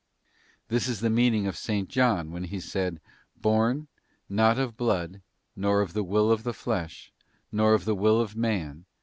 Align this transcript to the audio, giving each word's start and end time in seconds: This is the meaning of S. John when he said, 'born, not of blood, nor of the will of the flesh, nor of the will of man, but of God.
This 0.69 0.87
is 0.87 1.01
the 1.01 1.11
meaning 1.11 1.45
of 1.45 1.53
S. 1.63 1.85
John 1.85 2.31
when 2.31 2.45
he 2.45 2.59
said, 2.59 2.99
'born, 3.35 3.87
not 4.27 4.57
of 4.57 4.75
blood, 4.75 5.21
nor 5.55 5.79
of 5.81 5.93
the 5.93 6.03
will 6.03 6.31
of 6.31 6.41
the 6.41 6.55
flesh, 6.55 7.11
nor 7.51 7.75
of 7.75 7.85
the 7.85 7.93
will 7.93 8.19
of 8.19 8.35
man, 8.35 8.57
but 8.59 8.69
of 8.69 8.85
God. 8.85 8.85